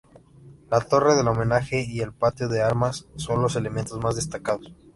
La 0.71 0.79
Torre 0.81 1.13
del 1.13 1.27
Homenaje 1.27 1.85
y 1.87 1.99
el 2.01 2.11
Patio 2.11 2.47
de 2.49 2.63
Armas 2.63 3.05
son 3.17 3.39
los 3.43 3.55
elementos 3.55 4.01
más 4.03 4.15
destacados. 4.15 4.73